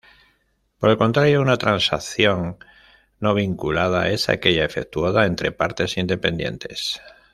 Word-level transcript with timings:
Por 0.79 0.89
el 0.89 0.97
contrario, 0.97 1.41
una 1.43 1.57
transacción 1.59 2.57
no 3.19 3.35
vinculada 3.35 4.09
es 4.09 4.29
aquella 4.29 4.65
efectuada 4.65 5.27
entre 5.27 5.51
partes 5.51 5.95
independientes. 5.95 6.99